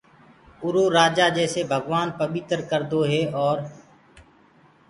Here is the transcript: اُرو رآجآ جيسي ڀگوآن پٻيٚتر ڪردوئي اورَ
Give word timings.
اُرو 0.63 0.83
رآجآ 0.97 1.27
جيسي 1.37 1.61
ڀگوآن 1.71 2.07
پٻيٚتر 2.19 2.59
ڪردوئي 2.69 3.21
اورَ 3.37 3.57